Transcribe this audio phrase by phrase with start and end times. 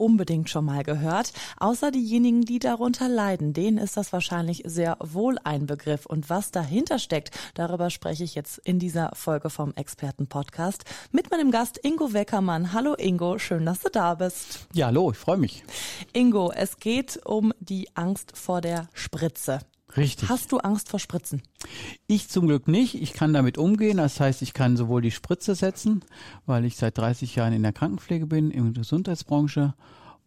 [0.00, 1.32] unbedingt schon mal gehört.
[1.58, 6.06] Außer diejenigen, die darunter leiden, denen ist das wahrscheinlich sehr wohl ein Begriff.
[6.06, 11.50] Und was dahinter steckt, darüber spreche ich jetzt in dieser Folge vom Experten-Podcast mit meinem
[11.50, 12.72] Gast Ingo Weckermann.
[12.72, 14.66] Hallo Ingo, schön, dass du da bist.
[14.72, 15.62] Ja, hallo, ich freue mich.
[16.12, 19.60] Ingo, es geht um die Angst vor der Spritze.
[19.96, 20.28] Richtig.
[20.28, 21.42] Hast du Angst vor Spritzen?
[22.06, 23.00] Ich zum Glück nicht.
[23.00, 23.96] Ich kann damit umgehen.
[23.96, 26.04] Das heißt, ich kann sowohl die Spritze setzen,
[26.46, 29.74] weil ich seit 30 Jahren in der Krankenpflege bin, in der Gesundheitsbranche.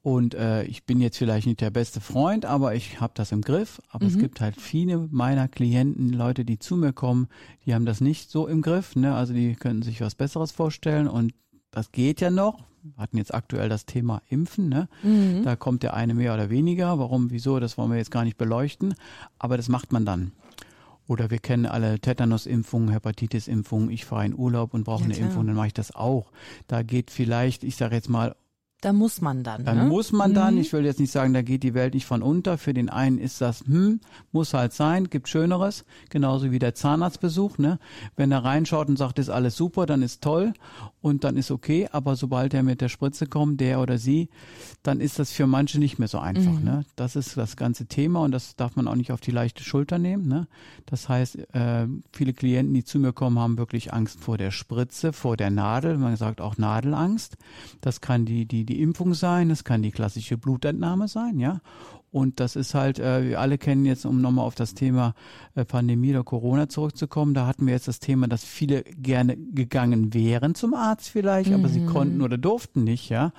[0.02, 3.42] Und äh, ich bin jetzt vielleicht nicht der beste Freund, aber ich habe das im
[3.42, 3.82] Griff.
[3.90, 4.12] Aber mhm.
[4.12, 7.30] es gibt halt viele meiner Klienten, Leute, die zu mir kommen,
[7.66, 8.98] die haben das nicht so im Griff.
[8.98, 9.16] Ne?
[9.16, 11.34] Also die könnten sich was Besseres vorstellen und
[11.72, 12.60] das geht ja noch.
[12.84, 14.68] Wir hatten jetzt aktuell das Thema Impfen.
[14.68, 14.90] Ne?
[15.04, 15.44] Mhm.
[15.44, 17.00] Da kommt der eine mehr oder weniger.
[17.00, 18.94] Warum, wieso, das wollen wir jetzt gar nicht beleuchten.
[19.40, 20.34] Aber das macht man dann.
[21.08, 23.90] Oder wir kennen alle Tetanus-Impfungen, Hepatitis-Impfungen.
[23.90, 25.28] Ich fahre in Urlaub und brauche ja, eine klar.
[25.28, 26.32] Impfung, dann mache ich das auch.
[26.68, 28.36] Da geht vielleicht, ich sage jetzt mal,
[28.84, 29.64] da muss man dann.
[29.64, 29.86] Dann ne?
[29.86, 30.56] muss man dann.
[30.56, 30.62] Mhm.
[30.62, 32.58] Ich will jetzt nicht sagen, da geht die Welt nicht von unter.
[32.58, 34.02] Für den einen ist das, hm,
[34.34, 35.86] muss halt sein, gibt Schöneres.
[36.10, 37.58] Genauso wie der Zahnarztbesuch.
[37.58, 37.80] Ne?
[38.18, 40.54] Wenn er reinschaut und sagt, ist alles super, dann ist toll
[41.02, 41.88] und dann ist okay.
[41.94, 44.30] Aber sobald er mit der Spritze kommt, der oder sie,
[44.84, 46.60] dann ist das für manche nicht mehr so einfach.
[46.60, 46.66] Mhm.
[46.66, 46.86] Ne?
[46.98, 49.98] Das ist das ganze Thema und das darf man auch nicht auf die leichte Schulter
[49.98, 50.28] nehmen.
[50.28, 50.48] Ne?
[50.86, 55.14] Das heißt, äh, viele Klienten, die zu mir kommen, haben wirklich Angst vor der Spritze,
[55.14, 55.98] vor der Nadel.
[55.98, 57.38] Man sagt auch Nadelangst.
[57.80, 61.62] Das kann die, die, die die Impfung sein, es kann die klassische Blutentnahme sein, ja.
[62.14, 65.16] Und das ist halt, äh, wir alle kennen jetzt, um nochmal auf das Thema
[65.56, 70.14] äh, Pandemie oder Corona zurückzukommen, da hatten wir jetzt das Thema, dass viele gerne gegangen
[70.14, 71.56] wären zum Arzt vielleicht, mhm.
[71.56, 71.88] aber sie mhm.
[71.88, 73.32] konnten oder durften nicht, ja.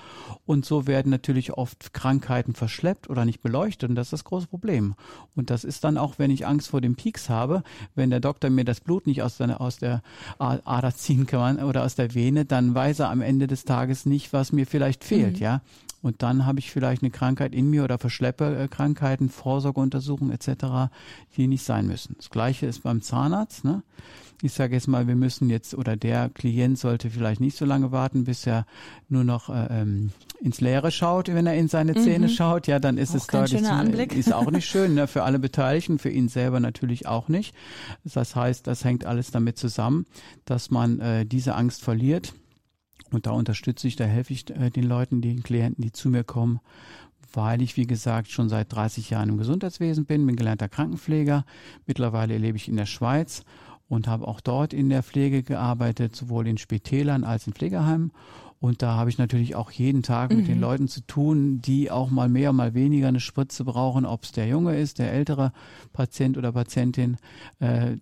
[0.45, 4.49] Und so werden natürlich oft Krankheiten verschleppt oder nicht beleuchtet und das ist das große
[4.49, 4.97] Problem.
[5.37, 7.62] Und das ist dann auch, wenn ich Angst vor den Peaks habe,
[7.95, 10.03] wenn der Doktor mir das Blut nicht aus der, aus der
[10.39, 14.33] Ader ziehen kann oder aus der Vene, dann weiß er am Ende des Tages nicht,
[14.33, 15.43] was mir vielleicht fehlt, mhm.
[15.43, 15.61] ja.
[16.05, 20.93] Und dann habe ich vielleicht eine Krankheit in mir oder verschleppe Krankheiten, Vorsorgeuntersuchungen etc.,
[21.35, 22.15] die nicht sein müssen.
[22.19, 23.65] Das gleiche ist beim Zahnarzt.
[23.65, 23.83] Ne?
[24.43, 27.91] Ich sage jetzt mal, wir müssen jetzt oder der Klient sollte vielleicht nicht so lange
[27.91, 28.67] warten, bis er
[29.09, 30.11] nur noch äh, ähm,
[30.43, 32.33] ins Leere schaut, wenn er in seine Zähne mhm.
[32.33, 32.67] schaut.
[32.67, 34.15] Ja, dann ist auch es deutlich zu, Anblick.
[34.15, 35.07] ist auch nicht schön ne?
[35.09, 37.55] für alle Beteiligten, für ihn selber natürlich auch nicht.
[38.05, 40.05] Das heißt, das hängt alles damit zusammen,
[40.45, 42.35] dass man äh, diese Angst verliert
[43.15, 46.25] und da unterstütze ich, da helfe ich äh, den Leuten, den Klienten, die zu mir
[46.25, 46.61] kommen,
[47.33, 51.45] weil ich, wie gesagt, schon seit 30 Jahren im Gesundheitswesen bin, bin gelernter Krankenpfleger.
[51.87, 53.45] Mittlerweile lebe ich in der Schweiz
[53.89, 58.13] und habe auch dort in der Pflege gearbeitet, sowohl in Spitälern als in Pflegeheimen.
[58.61, 60.63] Und da habe ich natürlich auch jeden Tag mit den mhm.
[60.63, 64.47] Leuten zu tun, die auch mal mehr, mal weniger eine Spritze brauchen, ob es der
[64.47, 65.53] Junge ist, der ältere
[65.93, 67.19] Patient oder Patientin.
[67.59, 67.97] Äh,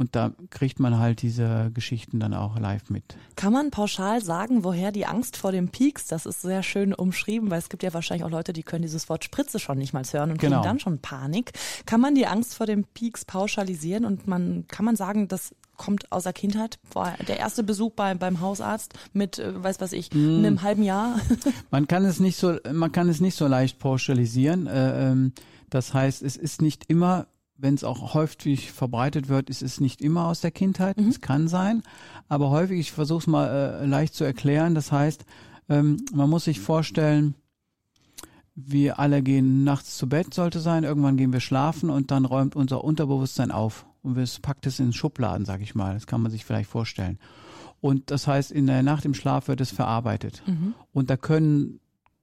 [0.00, 3.18] und da kriegt man halt diese Geschichten dann auch live mit.
[3.36, 7.50] Kann man pauschal sagen, woher die Angst vor dem Peaks, das ist sehr schön umschrieben,
[7.50, 10.02] weil es gibt ja wahrscheinlich auch Leute, die können dieses Wort Spritze schon nicht mal
[10.10, 10.64] hören und kriegen genau.
[10.64, 11.52] dann schon Panik.
[11.84, 16.10] Kann man die Angst vor dem Peaks pauschalisieren und man, kann man sagen, das kommt
[16.10, 16.78] aus der Kindheit,
[17.28, 20.38] der erste Besuch bei, beim Hausarzt mit, äh, weiß was ich, mm.
[20.38, 21.20] einem halben Jahr.
[21.70, 24.66] man kann es nicht so, man kann es nicht so leicht pauschalisieren.
[24.66, 25.32] Äh, ähm,
[25.68, 27.26] das heißt, es ist nicht immer
[27.60, 30.98] wenn es auch häufig verbreitet wird, ist es nicht immer aus der Kindheit.
[30.98, 31.08] Mhm.
[31.08, 31.82] Es kann sein,
[32.28, 34.74] aber häufig, ich versuche es mal äh, leicht zu erklären.
[34.74, 35.24] Das heißt,
[35.68, 37.34] ähm, man muss sich vorstellen,
[38.54, 40.84] wir alle gehen nachts zu Bett, sollte sein.
[40.84, 44.92] Irgendwann gehen wir schlafen und dann räumt unser Unterbewusstsein auf und es packt es in
[44.92, 45.94] Schubladen, sag ich mal.
[45.94, 47.18] Das kann man sich vielleicht vorstellen.
[47.80, 50.42] Und das heißt, in der Nacht im Schlaf wird es verarbeitet.
[50.46, 50.74] Mhm.
[50.92, 51.80] Und da können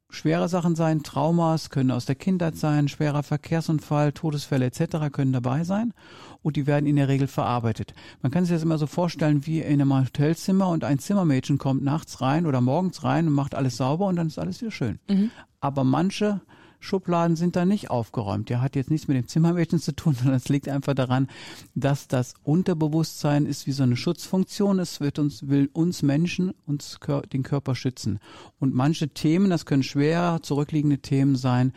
[0.09, 5.11] schwere Sachen sein, Traumas können aus der Kindheit sein, schwerer Verkehrsunfall, Todesfälle etc.
[5.11, 5.93] können dabei sein
[6.41, 7.93] und die werden in der Regel verarbeitet.
[8.21, 11.83] Man kann sich das immer so vorstellen wie in einem Hotelzimmer und ein Zimmermädchen kommt
[11.83, 14.99] nachts rein oder morgens rein und macht alles sauber und dann ist alles wieder schön.
[15.09, 15.31] Mhm.
[15.59, 16.41] Aber manche
[16.79, 18.49] Schubladen sind da nicht aufgeräumt.
[18.49, 21.27] Der hat jetzt nichts mit dem Zimmermädchen zu tun, sondern es liegt einfach daran,
[21.75, 24.79] dass das Unterbewusstsein ist wie so eine Schutzfunktion.
[24.79, 26.99] Es wird uns, will uns Menschen, uns
[27.31, 28.19] den Körper schützen.
[28.59, 31.73] Und manche Themen, das können schwer zurückliegende Themen sein,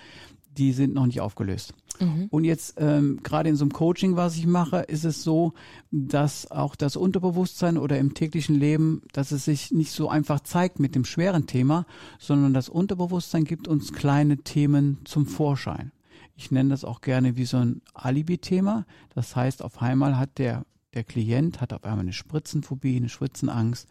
[0.57, 1.75] die sind noch nicht aufgelöst.
[2.01, 2.27] Mhm.
[2.31, 5.53] Und jetzt ähm, gerade in so einem Coaching, was ich mache, ist es so,
[5.91, 10.81] dass auch das Unterbewusstsein oder im täglichen Leben, dass es sich nicht so einfach zeigt
[10.81, 11.87] mit dem schweren Thema,
[12.19, 15.93] sondern das Unterbewusstsein gibt uns kleine Themen zum Vorschein.
[16.37, 18.87] Ich nenne das auch gerne wie so ein Alibi-Thema.
[19.15, 20.65] Das heißt, auf einmal hat der,
[20.95, 23.89] der Klient hat auf einmal eine Spritzenphobie, eine Spritzenangst,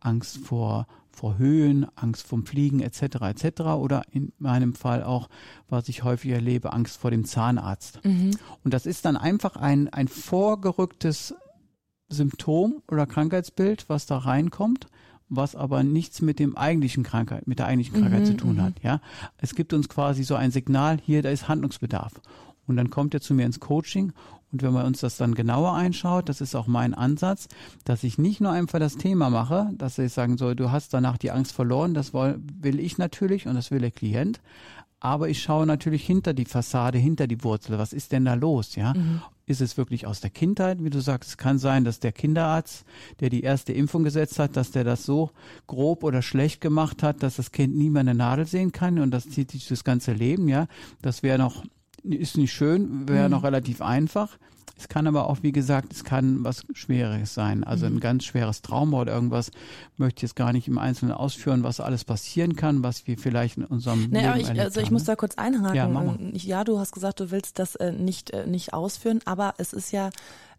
[0.00, 0.86] Angst vor,
[1.16, 3.02] vor Höhen, Angst vom Fliegen etc.
[3.22, 3.60] etc.
[3.62, 5.28] Oder in meinem Fall auch,
[5.68, 8.04] was ich häufig erlebe, Angst vor dem Zahnarzt.
[8.04, 8.32] Mhm.
[8.64, 11.34] Und das ist dann einfach ein, ein vorgerücktes
[12.08, 14.86] Symptom oder Krankheitsbild, was da reinkommt
[15.28, 18.74] was aber nichts mit dem eigentlichen Krankheit, mit der eigentlichen Krankheit mhm, zu tun hat.
[18.74, 18.80] Mhm.
[18.82, 19.00] Ja,
[19.38, 22.20] es gibt uns quasi so ein Signal, hier, da ist Handlungsbedarf.
[22.66, 24.12] Und dann kommt er zu mir ins Coaching
[24.52, 27.48] und wenn man uns das dann genauer einschaut, das ist auch mein Ansatz,
[27.84, 31.18] dass ich nicht nur einfach das Thema mache, dass ich sagen soll, du hast danach
[31.18, 34.40] die Angst verloren, das will ich natürlich und das will der Klient,
[35.00, 37.78] aber ich schaue natürlich hinter die Fassade, hinter die Wurzel.
[37.78, 38.76] Was ist denn da los?
[38.76, 39.20] Ja, mhm.
[39.44, 41.30] ist es wirklich aus der Kindheit, wie du sagst?
[41.30, 42.86] Es kann sein, dass der Kinderarzt,
[43.20, 45.30] der die erste Impfung gesetzt hat, dass der das so
[45.66, 49.10] grob oder schlecht gemacht hat, dass das Kind nie mehr eine Nadel sehen kann und
[49.10, 50.48] das zieht sich das ganze Leben.
[50.48, 50.66] Ja,
[51.02, 51.62] das wäre noch
[52.12, 53.32] ist nicht schön, wäre mhm.
[53.32, 54.38] noch relativ einfach.
[54.78, 57.64] Es kann aber auch, wie gesagt, es kann was Schweres sein.
[57.64, 57.96] Also mhm.
[57.96, 59.50] ein ganz schweres Trauma oder irgendwas
[59.96, 63.56] möchte ich jetzt gar nicht im Einzelnen ausführen, was alles passieren kann, was wir vielleicht
[63.56, 64.92] in unserem naja, Leben ich, Also ich haben.
[64.92, 66.32] muss da kurz einhaken.
[66.34, 69.72] Ja, ja, du hast gesagt, du willst das äh, nicht, äh, nicht ausführen, aber es
[69.72, 70.10] ist ja,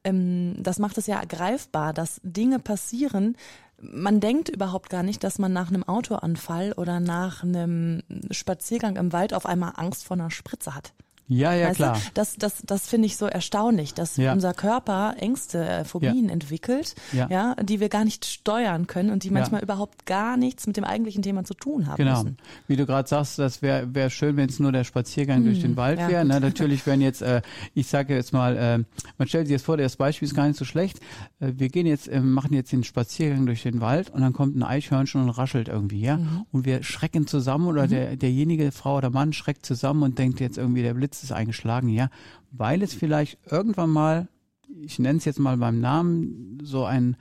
[0.04, 3.36] ähm, das macht es ja greifbar, dass Dinge passieren,
[3.80, 8.02] man denkt überhaupt gar nicht, dass man nach einem Autoanfall oder nach einem
[8.32, 10.94] Spaziergang im Wald auf einmal Angst vor einer Spritze hat.
[11.28, 11.96] Ja, ja, weißt klar.
[11.96, 12.02] Du?
[12.14, 14.32] Das, das, das finde ich so erstaunlich, dass ja.
[14.32, 16.32] unser Körper Ängste, äh, Phobien ja.
[16.32, 17.28] entwickelt, ja.
[17.30, 20.86] ja, die wir gar nicht steuern können und die manchmal überhaupt gar nichts mit dem
[20.86, 22.24] eigentlichen Thema zu tun haben genau.
[22.24, 22.38] müssen.
[22.68, 25.62] Wie du gerade sagst, das wäre wär schön, wenn es nur der Spaziergang hm, durch
[25.62, 26.24] den Wald wäre.
[26.24, 26.40] Ne?
[26.40, 27.42] Natürlich, wenn jetzt, äh,
[27.74, 28.84] ich sage jetzt mal, äh,
[29.18, 31.00] man stellt sich jetzt vor, das Beispiel ist gar nicht so schlecht.
[31.40, 34.56] Äh, wir gehen jetzt, äh, machen jetzt den Spaziergang durch den Wald und dann kommt
[34.56, 36.18] ein Eichhörnchen und raschelt irgendwie, ja.
[36.18, 36.46] Mhm.
[36.52, 37.90] Und wir schrecken zusammen oder mhm.
[37.90, 41.90] der, derjenige, Frau oder Mann schreckt zusammen und denkt jetzt irgendwie, der Blitz ist eingeschlagen,
[41.90, 42.10] ja,
[42.52, 44.28] weil es vielleicht irgendwann mal
[44.82, 47.16] ich nenne es jetzt mal beim Namen, so ein,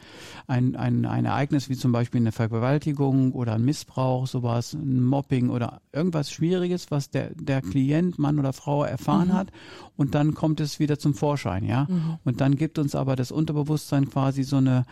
[0.46, 5.50] ein, ein, ein Ereignis wie zum Beispiel eine Vergewaltigung oder ein Missbrauch, sowas, ein Mobbing
[5.50, 9.34] oder irgendwas Schwieriges, was der, der Klient, Mann oder Frau erfahren mhm.
[9.34, 9.48] hat
[9.96, 11.86] und dann kommt es wieder zum Vorschein, ja.
[11.88, 12.18] Mhm.
[12.24, 14.84] Und dann gibt uns aber das Unterbewusstsein quasi so eine,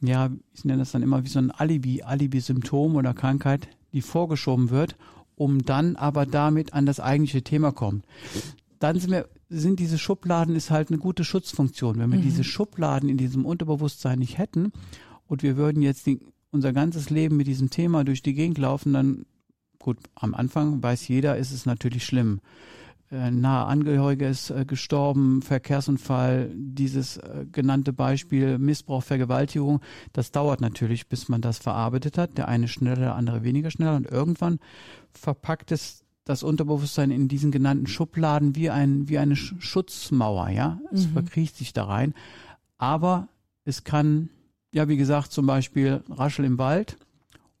[0.00, 4.70] ja, ich nenne das dann immer wie so ein Alibi, Alibi-Symptom oder Krankheit, die vorgeschoben
[4.70, 4.96] wird
[5.36, 8.02] um dann aber damit an das eigentliche Thema kommen.
[8.78, 11.98] Dann sind wir, sind diese Schubladen ist halt eine gute Schutzfunktion.
[11.98, 12.24] Wenn wir mhm.
[12.24, 14.72] diese Schubladen in diesem Unterbewusstsein nicht hätten
[15.26, 16.20] und wir würden jetzt die,
[16.50, 19.26] unser ganzes Leben mit diesem Thema durch die Gegend laufen, dann
[19.78, 22.40] gut, am Anfang weiß jeder, ist es natürlich schlimm
[23.10, 29.80] nahe Angehörige ist äh, gestorben, Verkehrsunfall, dieses äh, genannte Beispiel Missbrauch, Vergewaltigung,
[30.12, 32.38] das dauert natürlich, bis man das verarbeitet hat.
[32.38, 34.58] Der eine schneller, der andere weniger schnell und irgendwann
[35.12, 40.80] verpackt es das Unterbewusstsein in diesen genannten Schubladen wie ein wie eine Schutzmauer, ja.
[40.90, 41.12] Es mhm.
[41.12, 42.14] verkriecht sich da rein,
[42.78, 43.28] aber
[43.64, 44.30] es kann
[44.72, 46.96] ja wie gesagt zum Beispiel Raschel im Wald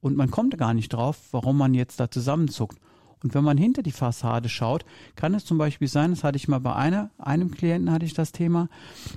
[0.00, 2.78] und man kommt gar nicht drauf, warum man jetzt da zusammenzuckt.
[3.24, 4.84] Und wenn man hinter die Fassade schaut,
[5.16, 8.12] kann es zum Beispiel sein, das hatte ich mal bei einer, einem Klienten hatte ich
[8.12, 8.68] das Thema,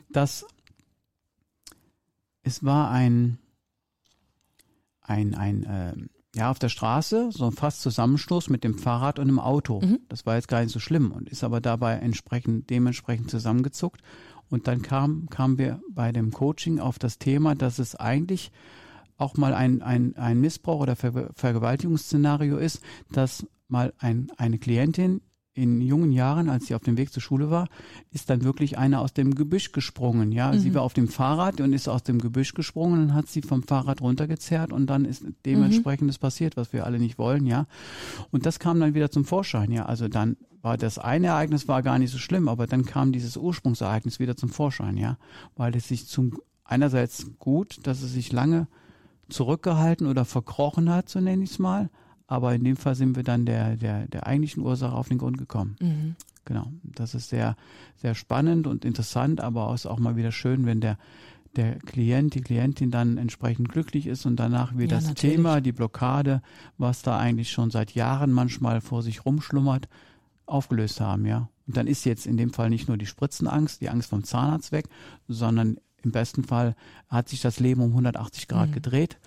[0.09, 0.45] dass
[2.41, 3.37] es war ein,
[5.01, 5.93] ein, ein, äh,
[6.33, 9.81] ja, auf der Straße, so ein fast Zusammenstoß mit dem Fahrrad und dem Auto.
[9.81, 9.99] Mhm.
[10.07, 14.01] Das war jetzt gar nicht so schlimm und ist aber dabei entsprechend, dementsprechend zusammengezuckt.
[14.49, 18.53] Und dann kam, kamen wir bei dem Coaching auf das Thema, dass es eigentlich
[19.17, 25.21] auch mal ein, ein, ein Missbrauch oder Ver Vergewaltigungsszenario ist, dass mal ein, eine Klientin
[25.57, 27.67] in jungen Jahren, als sie auf dem Weg zur Schule war,
[28.11, 30.31] ist dann wirklich eine aus dem Gebüsch gesprungen.
[30.31, 30.59] Ja, mhm.
[30.59, 33.63] sie war auf dem Fahrrad und ist aus dem Gebüsch gesprungen und hat sie vom
[33.63, 36.21] Fahrrad runtergezerrt und dann ist dementsprechendes mhm.
[36.21, 37.47] passiert, was wir alle nicht wollen.
[37.47, 37.65] Ja,
[38.29, 39.71] und das kam dann wieder zum Vorschein.
[39.71, 43.11] Ja, also dann war das eine Ereignis war gar nicht so schlimm, aber dann kam
[43.11, 44.95] dieses Ursprungsereignis wieder zum Vorschein.
[44.95, 45.17] Ja,
[45.55, 48.67] weil es sich zum einerseits gut, dass es sich lange
[49.27, 51.89] zurückgehalten oder verkrochen hat, so nenne ich es mal
[52.27, 55.37] aber in dem Fall sind wir dann der, der, der eigentlichen Ursache auf den Grund
[55.37, 55.77] gekommen.
[55.81, 56.15] Mhm.
[56.45, 56.71] Genau.
[56.83, 57.55] Das ist sehr,
[57.95, 60.97] sehr spannend und interessant, aber es ist auch mal wieder schön, wenn der,
[61.55, 65.35] der Klient, die Klientin dann entsprechend glücklich ist und danach wir ja, das natürlich.
[65.35, 66.41] Thema, die Blockade,
[66.77, 69.89] was da eigentlich schon seit Jahren manchmal vor sich rumschlummert,
[70.45, 71.49] aufgelöst haben, ja.
[71.67, 74.71] Und dann ist jetzt in dem Fall nicht nur die Spritzenangst, die Angst vom Zahnarzt
[74.71, 74.87] weg,
[75.27, 76.75] sondern im besten Fall
[77.09, 78.73] hat sich das Leben um 180 Grad mhm.
[78.73, 79.19] gedreht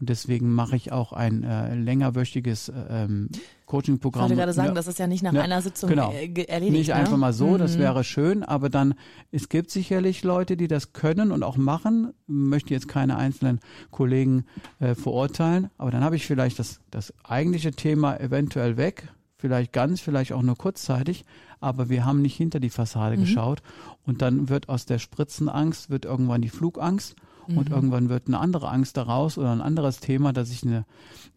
[0.00, 3.28] und deswegen mache ich auch ein äh, längerwöchiges äh, ähm,
[3.66, 4.26] Coaching-Programm.
[4.26, 6.12] Ich wollte gerade sagen, ja, das ist ja nicht nach ja, einer Sitzung genau.
[6.12, 6.72] Äh, erledigt.
[6.72, 6.94] Nicht ne?
[6.94, 7.58] einfach mal so, mhm.
[7.58, 8.94] das wäre schön, aber dann,
[9.32, 12.12] es gibt sicherlich Leute, die das können und auch machen.
[12.28, 13.58] Möchte jetzt keine einzelnen
[13.90, 14.44] Kollegen
[14.78, 20.00] äh, verurteilen, aber dann habe ich vielleicht das, das eigentliche Thema eventuell weg, vielleicht ganz,
[20.00, 21.24] vielleicht auch nur kurzzeitig,
[21.58, 23.22] aber wir haben nicht hinter die Fassade mhm.
[23.22, 23.62] geschaut.
[24.06, 27.16] Und dann wird aus der Spritzenangst, wird irgendwann die Flugangst
[27.56, 27.74] und mhm.
[27.74, 30.84] irgendwann wird eine andere Angst daraus oder ein anderes Thema, dass ich eine,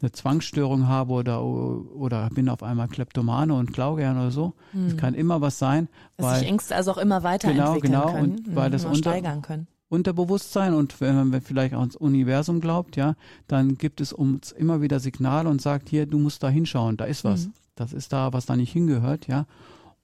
[0.01, 4.53] eine Zwangsstörung habe oder, oder bin auf einmal Kleptomane und klau gern oder so.
[4.73, 4.97] Es mhm.
[4.97, 5.87] kann immer was sein.
[6.17, 8.39] Dass weil, sich Ängste also auch immer weiterentwickeln genau, genau, können.
[8.39, 9.67] Und weil das unter, steigern können.
[9.89, 13.15] Unterbewusstsein und wenn man vielleicht auch ans Universum glaubt, ja,
[13.47, 17.05] dann gibt es uns immer wieder Signale und sagt, hier, du musst da hinschauen, da
[17.05, 17.47] ist was.
[17.47, 17.53] Mhm.
[17.75, 19.45] Das ist da, was da nicht hingehört, ja.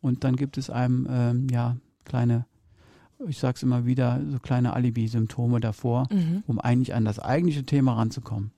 [0.02, 2.46] Und dann gibt es einem, ähm, ja, kleine
[3.28, 6.44] ich sage es immer wieder, so kleine Alibi-Symptome davor, mhm.
[6.48, 8.52] um eigentlich an das eigentliche Thema ranzukommen.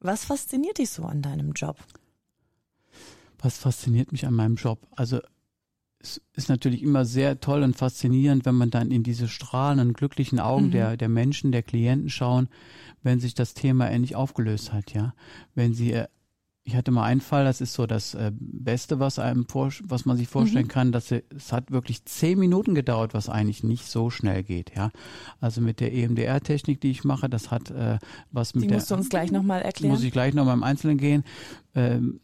[0.00, 1.76] Was fasziniert dich so an deinem Job?
[3.38, 4.86] Was fasziniert mich an meinem Job?
[4.96, 5.20] Also
[5.98, 10.40] es ist natürlich immer sehr toll und faszinierend, wenn man dann in diese strahlenden, glücklichen
[10.40, 10.70] Augen mhm.
[10.70, 12.48] der, der Menschen, der Klienten schauen,
[13.02, 15.14] wenn sich das Thema endlich aufgelöst hat, ja.
[15.54, 16.06] Wenn sie äh,
[16.70, 20.04] ich hatte mal einen Fall, das ist so das äh, Beste, was einem vor, was
[20.04, 20.70] man sich vorstellen mhm.
[20.70, 24.90] kann, dass es hat wirklich zehn Minuten gedauert, was eigentlich nicht so schnell geht, ja.
[25.40, 27.98] Also mit der EMDR-Technik, die ich mache, das hat äh,
[28.30, 28.76] was mit die der.
[28.76, 29.92] musst du uns gleich nochmal erklären.
[29.92, 31.24] Muss ich gleich nochmal im Einzelnen gehen.
[31.74, 32.20] Ähm,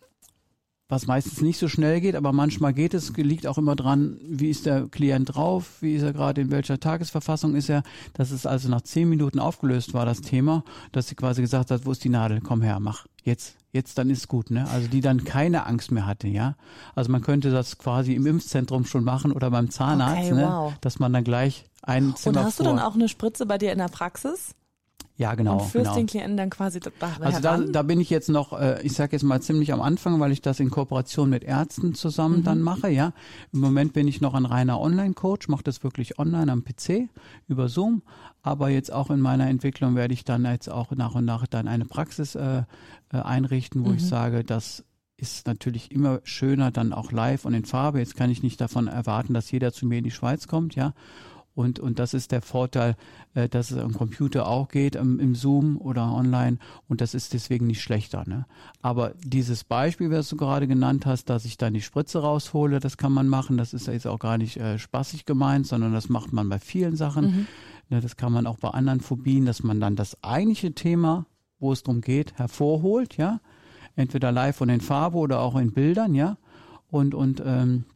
[0.88, 4.50] was meistens nicht so schnell geht, aber manchmal geht es, liegt auch immer dran, wie
[4.50, 7.82] ist der Klient drauf, wie ist er gerade, in welcher Tagesverfassung ist er.
[8.12, 10.62] Das ist also nach zehn Minuten aufgelöst war das Thema,
[10.92, 14.10] dass sie quasi gesagt hat, wo ist die Nadel, komm her, mach, jetzt, jetzt, dann
[14.10, 14.68] ist gut, ne?
[14.70, 16.54] Also die dann keine Angst mehr hatte, ja.
[16.94, 20.46] Also man könnte das quasi im Impfzentrum schon machen oder beim Zahnarzt, okay, ne?
[20.48, 20.74] wow.
[20.80, 23.72] Dass man dann gleich ein Zimmer Und hast du dann auch eine Spritze bei dir
[23.72, 24.54] in der Praxis?
[25.18, 25.54] Ja, genau.
[25.54, 25.96] Und führst genau.
[25.96, 29.12] den Klienten dann quasi da Also da, da bin ich jetzt noch, äh, ich sage
[29.12, 32.44] jetzt mal ziemlich am Anfang, weil ich das in Kooperation mit Ärzten zusammen mhm.
[32.44, 33.12] dann mache, ja.
[33.52, 37.08] Im Moment bin ich noch ein reiner Online-Coach, mache das wirklich online am PC
[37.48, 38.02] über Zoom,
[38.42, 41.66] aber jetzt auch in meiner Entwicklung werde ich dann jetzt auch nach und nach dann
[41.66, 42.64] eine Praxis äh,
[43.10, 43.96] äh, einrichten, wo mhm.
[43.96, 44.84] ich sage, das
[45.16, 48.00] ist natürlich immer schöner dann auch live und in Farbe.
[48.00, 50.92] Jetzt kann ich nicht davon erwarten, dass jeder zu mir in die Schweiz kommt, ja.
[51.56, 52.96] Und, und das ist der Vorteil,
[53.34, 56.58] äh, dass es am Computer auch geht, im, im Zoom oder online.
[56.86, 58.24] Und das ist deswegen nicht schlechter.
[58.26, 58.44] Ne?
[58.82, 62.98] Aber dieses Beispiel, was du gerade genannt hast, dass ich dann die Spritze raushole, das
[62.98, 63.56] kann man machen.
[63.56, 66.94] Das ist jetzt auch gar nicht äh, spaßig gemeint, sondern das macht man bei vielen
[66.94, 67.24] Sachen.
[67.24, 67.46] Mhm.
[67.88, 71.24] Ne, das kann man auch bei anderen Phobien, dass man dann das eigentliche Thema,
[71.58, 73.40] wo es darum geht, hervorholt, ja.
[73.94, 76.36] Entweder live und in Farbe oder auch in Bildern, ja.
[76.90, 77.86] Und, und ähm,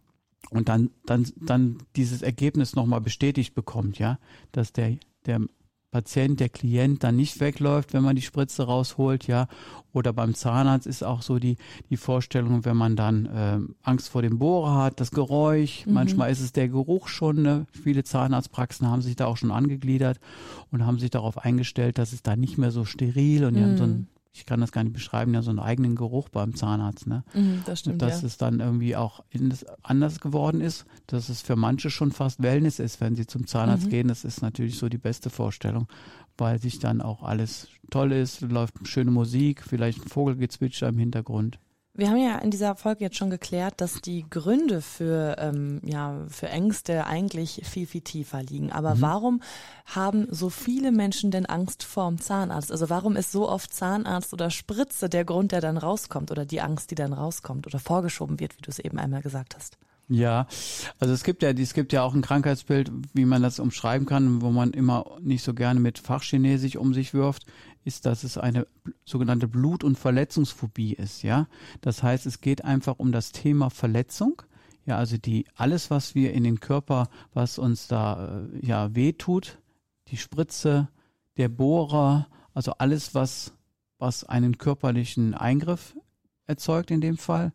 [0.50, 4.19] und dann, dann, dann dieses Ergebnis nochmal bestätigt bekommt, ja,
[4.52, 5.40] dass der, der
[5.90, 9.49] Patient, der Klient dann nicht wegläuft, wenn man die Spritze rausholt, ja.
[9.92, 11.57] Oder beim Zahnarzt ist auch so die,
[11.88, 15.95] die Vorstellung, wenn man dann äh, Angst vor dem Bohrer hat, das Geräusch, mhm.
[15.95, 17.42] manchmal ist es der Geruch schon.
[17.42, 17.66] Ne?
[17.73, 20.21] Viele Zahnarztpraxen haben sich da auch schon angegliedert
[20.71, 23.76] und haben sich darauf eingestellt, dass es da nicht mehr so steril und die haben
[23.76, 26.54] so ein mhm ich kann das gar nicht beschreiben, ja, so einen eigenen Geruch beim
[26.54, 27.25] Zahnarzt, ne?
[27.34, 28.00] Mhm, das stimmt.
[28.00, 28.26] Dass ja.
[28.28, 29.25] es dann irgendwie auch
[29.82, 33.87] anders geworden ist, dass es für manche schon fast Wellness ist, wenn sie zum Zahnarzt
[33.87, 33.90] mhm.
[33.90, 34.08] gehen.
[34.08, 35.88] Das ist natürlich so die beste Vorstellung,
[36.38, 41.58] weil sich dann auch alles toll ist, läuft schöne Musik, vielleicht ein Vogelgezwitscher im Hintergrund.
[42.00, 46.16] Wir haben ja in dieser Folge jetzt schon geklärt, dass die Gründe für, ähm, ja,
[46.30, 48.73] für Ängste eigentlich viel, viel tiefer liegen.
[48.73, 49.00] Aber mhm.
[49.02, 49.42] warum
[49.85, 52.73] haben so viele Menschen denn Angst vorm Zahnarzt?
[52.73, 56.62] Also warum ist so oft Zahnarzt oder Spritze der Grund, der dann rauskommt oder die
[56.62, 59.76] Angst, die dann rauskommt oder vorgeschoben wird, wie du es eben einmal gesagt hast?
[60.09, 60.49] Ja,
[60.99, 64.42] also es gibt ja, es gibt ja auch ein Krankheitsbild, wie man das umschreiben kann,
[64.42, 67.47] wo man immer nicht so gerne mit Fachchinesisch um sich wirft,
[67.84, 68.66] ist, dass es eine
[69.04, 71.49] sogenannte Blut- und Verletzungsphobie ist, ja.
[71.80, 74.42] Das heißt, es geht einfach um das Thema Verletzung.
[74.87, 79.58] Ja, also die, alles, was wir in den Körper, was uns da, äh, ja, wehtut,
[80.08, 80.88] die Spritze,
[81.37, 83.52] der Bohrer, also alles, was,
[83.99, 85.96] was einen körperlichen Eingriff
[86.46, 87.52] erzeugt in dem Fall,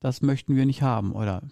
[0.00, 1.42] das möchten wir nicht haben oder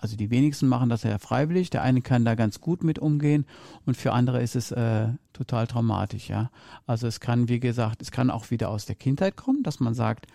[0.00, 1.70] also die wenigsten machen das ja freiwillig.
[1.70, 3.44] Der eine kann da ganz gut mit umgehen
[3.84, 6.50] und für andere ist es äh, total traumatisch, ja.
[6.86, 9.94] Also es kann, wie gesagt, es kann auch wieder aus der Kindheit kommen, dass man
[9.94, 10.26] sagt,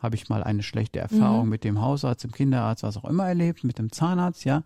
[0.00, 1.50] habe ich mal eine schlechte Erfahrung mhm.
[1.50, 4.62] mit dem Hausarzt, dem Kinderarzt, was auch immer erlebt, mit dem Zahnarzt, ja.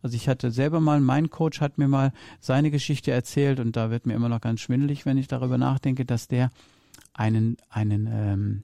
[0.00, 3.90] Also ich hatte selber mal, mein Coach hat mir mal seine Geschichte erzählt und da
[3.90, 6.50] wird mir immer noch ganz schwindelig, wenn ich darüber nachdenke, dass der
[7.14, 8.62] einen, einen ähm,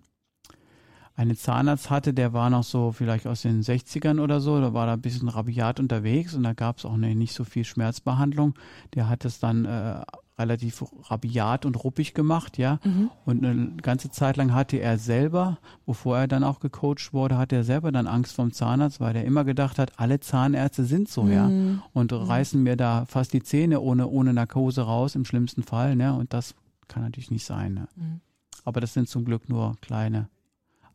[1.17, 4.87] einen Zahnarzt hatte, der war noch so vielleicht aus den 60ern oder so, da war
[4.87, 8.55] da ein bisschen rabiat unterwegs und da gab es auch eine, nicht so viel Schmerzbehandlung.
[8.95, 10.03] Der hat es dann äh,
[10.37, 12.81] relativ rabiat und ruppig gemacht, ja.
[12.83, 13.11] Mhm.
[13.25, 17.55] Und eine ganze Zeit lang hatte er selber, bevor er dann auch gecoacht wurde, hatte
[17.55, 21.23] er selber dann Angst vom Zahnarzt, weil er immer gedacht hat, alle Zahnärzte sind so,
[21.23, 21.33] mhm.
[21.33, 21.47] ja.
[21.93, 22.19] Und mhm.
[22.19, 26.15] reißen mir da fast die Zähne ohne, ohne Narkose raus, im schlimmsten Fall, ne.
[26.15, 26.57] Und das
[26.89, 27.89] kann natürlich nicht sein, ne?
[27.95, 28.21] Mhm.
[28.65, 30.29] Aber das sind zum Glück nur kleine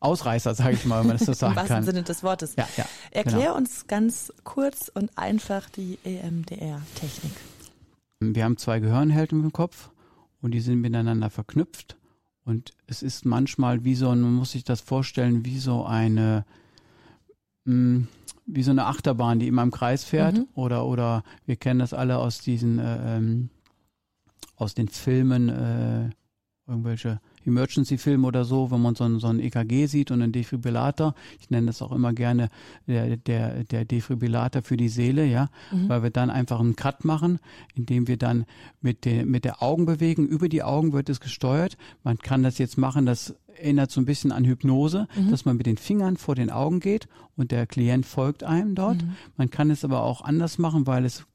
[0.00, 1.64] Ausreißer, sage ich mal, wenn man das so sagen kann.
[1.66, 2.56] Im wahrsten Sinne des Wortes.
[2.56, 3.56] Ja, ja, Erklär genau.
[3.56, 7.32] uns ganz kurz und einfach die EMDR-Technik.
[8.20, 9.90] Wir haben zwei Gehirnhälften im Kopf
[10.40, 11.96] und die sind miteinander verknüpft.
[12.44, 16.44] Und es ist manchmal wie so, man muss sich das vorstellen, wie so eine,
[17.66, 18.08] hm,
[18.46, 20.36] wie so eine Achterbahn, die immer im Kreis fährt.
[20.36, 20.48] Mhm.
[20.54, 23.50] Oder, oder wir kennen das alle aus diesen, äh, ähm,
[24.56, 26.10] aus den Filmen, äh,
[26.66, 31.14] irgendwelche Emergency-Film oder so, wenn man so ein, so ein EKG sieht und einen Defibrillator.
[31.40, 32.48] Ich nenne das auch immer gerne
[32.86, 35.88] der, der, der Defibrillator für die Seele, ja, mhm.
[35.88, 37.38] weil wir dann einfach einen Cut machen,
[37.74, 38.46] indem wir dann
[38.80, 40.26] mit, der mit der Augen bewegen.
[40.26, 41.76] Über die Augen wird es gesteuert.
[42.04, 45.30] Man kann das jetzt machen, das erinnert so ein bisschen an Hypnose, mhm.
[45.30, 49.02] dass man mit den Fingern vor den Augen geht und der Klient folgt einem dort.
[49.02, 49.16] Mhm.
[49.36, 51.26] Man kann es aber auch anders machen, weil es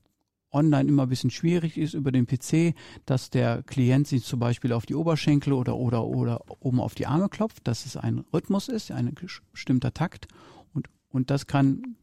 [0.56, 2.74] online immer ein bisschen schwierig ist über den PC,
[3.06, 7.06] dass der Klient sich zum Beispiel auf die Oberschenkel oder, oder, oder oben auf die
[7.06, 9.14] Arme klopft, dass es ein Rhythmus ist, ein
[9.52, 10.28] bestimmter Takt.
[10.74, 11.98] Und, und das kann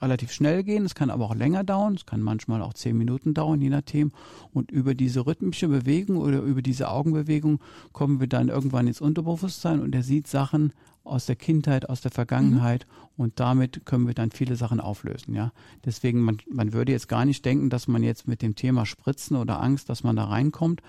[0.00, 3.34] relativ schnell gehen, es kann aber auch länger dauern, es kann manchmal auch zehn Minuten
[3.34, 4.12] dauern, je nachdem.
[4.52, 7.60] Und über diese rhythmische Bewegung oder über diese Augenbewegung
[7.92, 10.72] kommen wir dann irgendwann ins Unterbewusstsein und er sieht Sachen
[11.04, 13.24] aus der Kindheit, aus der Vergangenheit mhm.
[13.24, 15.52] und damit können wir dann viele Sachen auflösen, ja.
[15.84, 19.36] Deswegen, man, man würde jetzt gar nicht denken, dass man jetzt mit dem Thema Spritzen
[19.36, 20.82] oder Angst, dass man da reinkommt.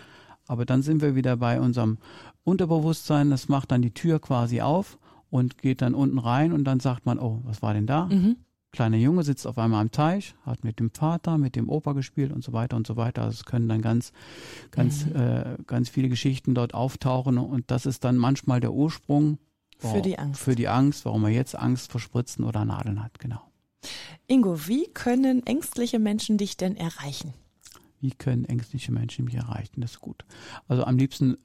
[0.48, 1.98] Aber dann sind wir wieder bei unserem
[2.44, 4.98] Unterbewusstsein, das macht dann die Tür quasi auf
[5.30, 8.06] und geht dann unten rein und dann sagt man, oh, was war denn da?
[8.06, 8.38] Mhm.
[8.72, 12.32] Kleiner Junge sitzt auf einmal am Teich, hat mit dem Vater, mit dem Opa gespielt
[12.32, 13.24] und so weiter und so weiter.
[13.24, 14.12] Also es können dann ganz,
[14.72, 15.16] ganz, mhm.
[15.16, 19.40] äh, ganz viele Geschichten dort auftauchen und das ist dann manchmal der Ursprung
[19.78, 20.42] für die Angst.
[20.42, 23.42] Für die Angst, warum er jetzt Angst vor Spritzen oder Nadeln hat, genau.
[24.28, 27.34] Ingo, wie können ängstliche Menschen dich denn erreichen?
[28.00, 29.82] Wie können ängstliche Menschen mich erreichen?
[29.82, 30.26] Das ist gut.
[30.68, 31.38] Also am liebsten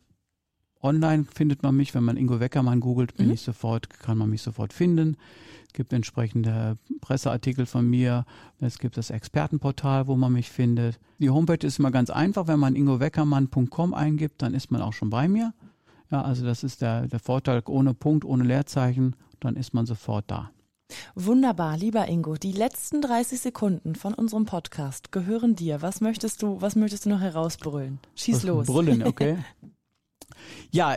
[0.83, 3.33] online findet man mich, wenn man Ingo Weckermann googelt, bin mhm.
[3.33, 5.17] ich sofort, kann man mich sofort finden.
[5.67, 8.27] Es gibt entsprechende Presseartikel von mir.
[8.61, 11.01] Es gibt das Expertenportal, wo man mich findet.
[11.19, 12.47] Die Homepage ist immer ganz einfach.
[12.47, 15.54] Wenn man ingoweckermann.com eingibt, dann ist man auch schon bei mir.
[16.11, 20.26] Ja, also das ist der, der Vorteil ohne Punkt, ohne Leerzeichen, dann ist man sofort
[20.30, 20.50] da.
[21.15, 22.35] Wunderbar, lieber Ingo.
[22.35, 25.80] Die letzten 30 Sekunden von unserem Podcast gehören dir.
[25.80, 27.99] Was möchtest du, was möchtest du noch herausbrüllen?
[28.15, 28.67] Schieß was los.
[28.67, 29.39] Brüllen, okay.
[30.71, 30.97] ja,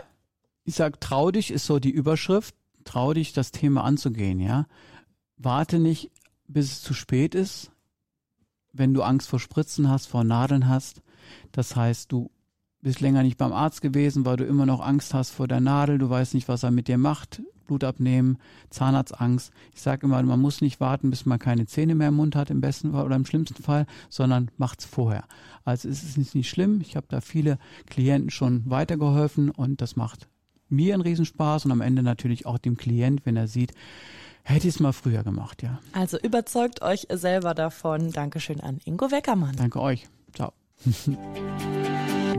[0.63, 2.55] ich sag, trau dich ist so die Überschrift.
[2.83, 4.67] Trau dich, das Thema anzugehen, ja.
[5.37, 6.11] Warte nicht,
[6.47, 7.71] bis es zu spät ist.
[8.73, 11.01] Wenn du Angst vor Spritzen hast, vor Nadeln hast.
[11.51, 12.29] Das heißt, du
[12.81, 15.97] bist länger nicht beim Arzt gewesen, weil du immer noch Angst hast vor der Nadel,
[15.97, 18.37] du weißt nicht, was er mit dir macht, Blut abnehmen,
[18.69, 19.51] Zahnarztangst.
[19.73, 22.49] Ich sage immer, man muss nicht warten, bis man keine Zähne mehr im Mund hat,
[22.49, 25.25] im besten Fall oder im schlimmsten Fall, sondern macht's vorher.
[25.63, 26.81] Also es ist nicht schlimm.
[26.81, 30.27] Ich habe da viele Klienten schon weitergeholfen und das macht
[30.69, 33.71] mir einen Riesenspaß und am Ende natürlich auch dem Klient, wenn er sieht,
[34.43, 35.79] hätte ich es mal früher gemacht, ja.
[35.93, 38.11] Also überzeugt euch selber davon.
[38.11, 39.55] Dankeschön an Ingo Weckermann.
[39.55, 40.07] Danke euch.
[40.33, 40.53] Ciao.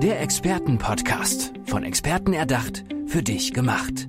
[0.03, 1.53] Der Expertenpodcast.
[1.65, 4.09] Von Experten erdacht, für dich gemacht.